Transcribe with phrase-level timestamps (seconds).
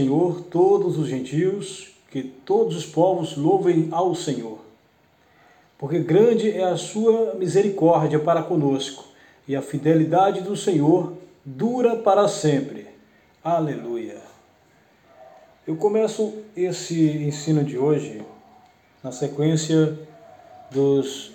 [0.00, 4.58] Senhor todos os gentios, que todos os povos louvem ao Senhor.
[5.78, 9.04] Porque grande é a sua misericórdia para conosco,
[9.46, 11.12] e a fidelidade do Senhor
[11.44, 12.86] dura para sempre.
[13.44, 14.22] Aleluia.
[15.66, 18.22] Eu começo esse ensino de hoje
[19.04, 19.98] na sequência
[20.70, 21.32] dos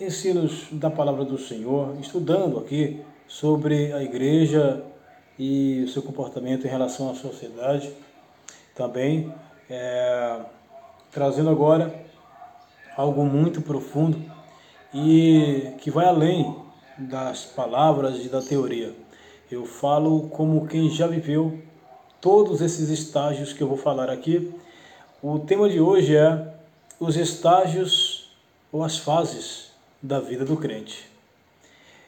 [0.00, 4.84] ensinos da palavra do Senhor, estudando aqui sobre a igreja
[5.44, 7.92] e o seu comportamento em relação à sociedade.
[8.76, 9.34] Também
[9.68, 10.38] é,
[11.10, 11.92] trazendo agora
[12.96, 14.22] algo muito profundo
[14.94, 16.54] e que vai além
[16.96, 18.94] das palavras e da teoria.
[19.50, 21.60] Eu falo como quem já viveu
[22.20, 24.54] todos esses estágios que eu vou falar aqui.
[25.20, 26.54] O tema de hoje é
[27.00, 28.32] os estágios
[28.70, 31.10] ou as fases da vida do crente.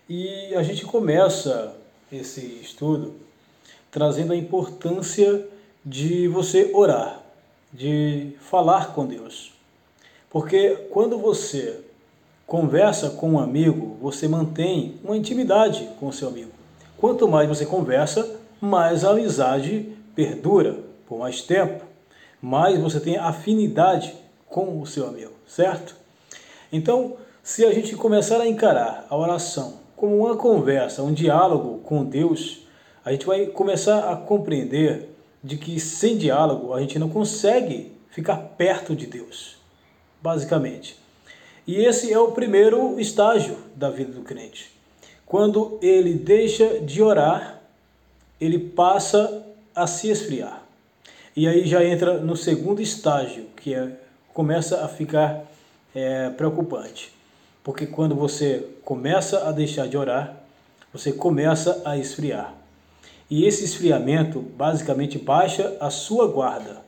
[0.08, 1.82] E a gente começa
[2.16, 3.14] esse estudo
[3.90, 5.46] trazendo a importância
[5.84, 7.22] de você orar,
[7.72, 9.52] de falar com Deus.
[10.30, 11.80] Porque quando você
[12.46, 16.50] conversa com um amigo, você mantém uma intimidade com o seu amigo.
[16.98, 21.84] Quanto mais você conversa, mais a amizade perdura por mais tempo,
[22.42, 24.14] mais você tem afinidade
[24.48, 25.96] com o seu amigo, certo?
[26.72, 32.04] Então, se a gente começar a encarar a oração como uma conversa, um diálogo com
[32.04, 32.58] Deus,
[33.02, 35.08] a gente vai começar a compreender
[35.42, 39.56] de que sem diálogo a gente não consegue ficar perto de Deus,
[40.20, 40.98] basicamente.
[41.66, 44.70] E esse é o primeiro estágio da vida do crente.
[45.24, 47.62] Quando ele deixa de orar,
[48.38, 49.42] ele passa
[49.74, 50.62] a se esfriar.
[51.34, 53.88] E aí já entra no segundo estágio, que é,
[54.34, 55.44] começa a ficar
[55.94, 57.10] é, preocupante.
[57.64, 60.36] Porque quando você começa a deixar de orar,
[60.92, 62.54] você começa a esfriar.
[63.30, 66.82] E esse esfriamento basicamente baixa a sua guarda.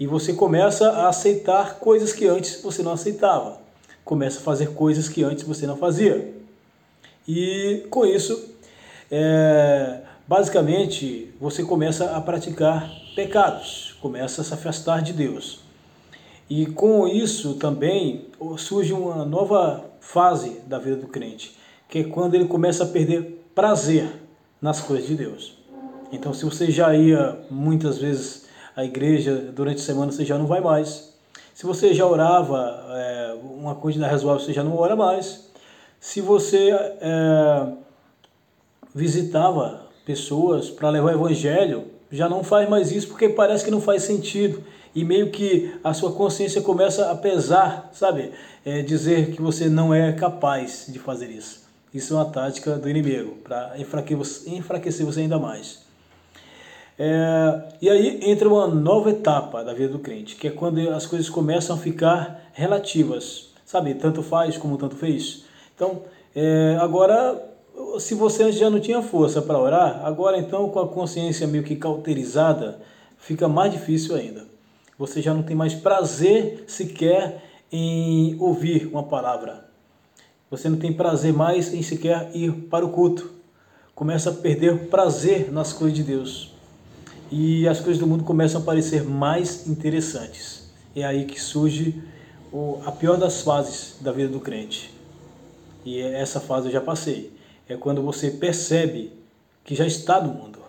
[0.00, 3.60] E você começa a aceitar coisas que antes você não aceitava.
[4.04, 6.32] Começa a fazer coisas que antes você não fazia.
[7.28, 8.54] E com isso,
[9.10, 15.60] é, basicamente, você começa a praticar pecados, começa a se afastar de Deus.
[16.48, 21.56] E com isso também surge uma nova fase da vida do crente,
[21.88, 24.08] que é quando ele começa a perder prazer
[24.62, 25.58] nas coisas de Deus.
[26.12, 28.46] Então, se você já ia muitas vezes
[28.76, 31.12] à igreja durante a semana, você já não vai mais.
[31.52, 35.50] Se você já orava é, uma quantidade razoável, você já não ora mais.
[35.98, 37.72] Se você é,
[38.94, 43.80] visitava pessoas para levar o evangelho, já não faz mais isso porque parece que não
[43.80, 44.62] faz sentido.
[44.94, 48.32] E meio que a sua consciência começa a pesar, sabe?
[48.64, 51.66] É, dizer que você não é capaz de fazer isso.
[51.92, 55.84] Isso é uma tática do inimigo, para enfraquecer você ainda mais.
[56.98, 61.06] É, e aí entra uma nova etapa da vida do crente, que é quando as
[61.06, 63.94] coisas começam a ficar relativas, sabe?
[63.94, 65.44] Tanto faz como tanto fez.
[65.74, 66.02] Então,
[66.34, 67.38] é, agora,
[67.98, 71.64] se você antes já não tinha força para orar, agora então com a consciência meio
[71.64, 72.80] que cauterizada,
[73.18, 74.44] fica mais difícil ainda.
[74.98, 79.66] Você já não tem mais prazer sequer em ouvir uma palavra.
[80.50, 83.30] Você não tem prazer mais em sequer ir para o culto.
[83.94, 86.56] Começa a perder prazer nas coisas de Deus
[87.30, 90.70] e as coisas do mundo começam a parecer mais interessantes.
[90.94, 92.02] É aí que surge
[92.84, 94.94] a pior das fases da vida do crente.
[95.84, 97.35] E é essa fase eu já passei.
[97.68, 99.12] É quando você percebe
[99.64, 100.60] que já está no mundo,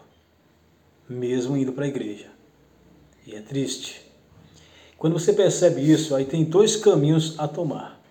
[1.07, 2.27] mesmo indo para a igreja.
[3.25, 4.01] E é triste.
[4.97, 8.01] Quando você percebe isso, aí tem dois caminhos a tomar.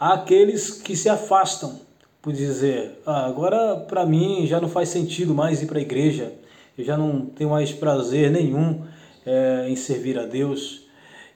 [0.00, 1.80] Há aqueles que se afastam
[2.22, 6.32] por dizer, ah, agora para mim já não faz sentido mais ir para a igreja,
[6.76, 8.82] eu já não tenho mais prazer nenhum
[9.26, 10.84] é, em servir a Deus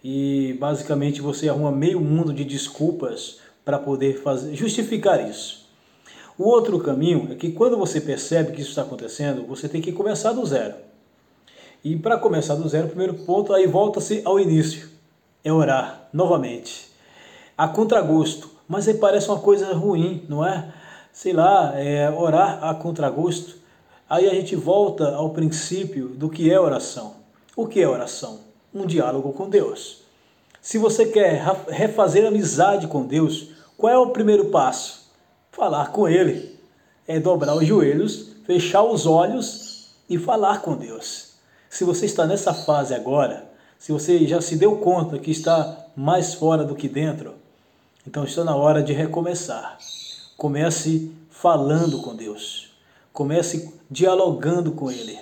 [0.02, 5.67] e basicamente você arruma meio mundo de desculpas para poder fazer, justificar isso.
[6.38, 9.92] O outro caminho é que quando você percebe que isso está acontecendo, você tem que
[9.92, 10.74] começar do zero.
[11.84, 14.88] E para começar do zero, o primeiro ponto aí volta-se ao início,
[15.44, 16.90] é orar novamente,
[17.56, 18.50] a contragosto.
[18.68, 20.72] Mas aí parece uma coisa ruim, não é?
[21.12, 23.58] Sei lá, é, orar a contragosto
[24.10, 27.16] Aí a gente volta ao princípio do que é oração.
[27.54, 28.40] O que é oração?
[28.72, 30.02] Um diálogo com Deus.
[30.62, 35.07] Se você quer refazer amizade com Deus, qual é o primeiro passo?
[35.50, 36.58] Falar com Ele.
[37.06, 41.34] É dobrar os joelhos, fechar os olhos e falar com Deus.
[41.70, 43.48] Se você está nessa fase agora,
[43.78, 47.34] se você já se deu conta que está mais fora do que dentro,
[48.06, 49.78] então está na hora de recomeçar.
[50.36, 52.70] Comece falando com Deus.
[53.12, 55.18] Comece dialogando com Ele.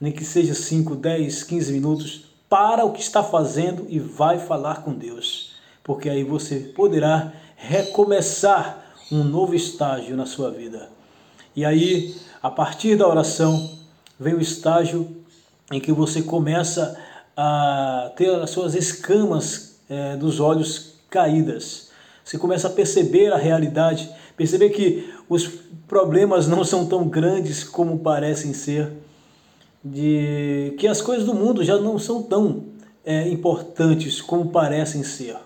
[0.00, 4.82] nem que seja 5, 10, 15 minutos, para o que está fazendo e vai falar
[4.82, 5.52] com Deus,
[5.84, 10.88] porque aí você poderá recomeçar um novo estágio na sua vida.
[11.54, 13.78] E aí, a partir da oração,
[14.18, 15.08] vem o estágio
[15.72, 16.98] em que você começa
[17.36, 21.90] a ter as suas escamas é, dos olhos caídas.
[22.24, 25.48] Você começa a perceber a realidade, perceber que os
[25.86, 28.92] problemas não são tão grandes como parecem ser,
[29.82, 32.64] de que as coisas do mundo já não são tão
[33.04, 35.36] é, importantes como parecem ser.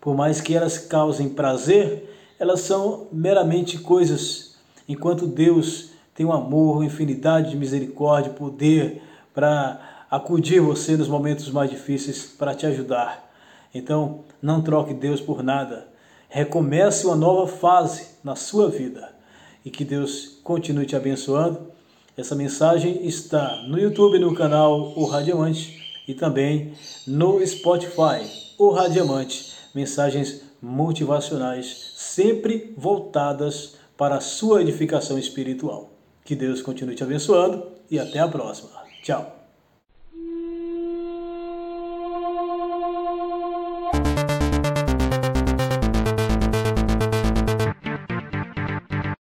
[0.00, 2.08] Por mais que elas causem prazer,
[2.38, 4.56] elas são meramente coisas,
[4.88, 9.02] enquanto Deus tem um amor, infinidade de misericórdia, poder
[9.34, 13.30] para acudir você nos momentos mais difíceis, para te ajudar.
[13.74, 15.88] Então, não troque Deus por nada.
[16.28, 19.12] Recomece uma nova fase na sua vida
[19.64, 21.68] e que Deus continue te abençoando.
[22.16, 26.72] Essa mensagem está no YouTube, no canal O Radiamante e também
[27.06, 28.26] no Spotify,
[28.58, 29.52] O Radiamante.
[29.74, 35.92] Mensagens motivacionais, sempre voltadas para a sua edificação espiritual.
[36.24, 38.70] Que Deus continue te abençoando e até a próxima.
[39.04, 39.37] Tchau.